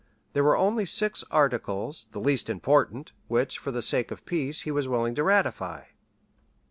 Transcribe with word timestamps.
There 0.33 0.43
were 0.43 0.57
only 0.57 0.87
six 0.87 1.23
articles, 1.29 2.09
the 2.11 2.19
least 2.19 2.49
important, 2.49 3.11
which, 3.27 3.59
for 3.59 3.69
the 3.69 3.83
sake 3.83 4.09
of 4.09 4.25
peace, 4.25 4.61
he 4.61 4.71
was 4.71 4.87
willing 4.87 5.13
to 5.13 5.23
ratify. 5.23 5.83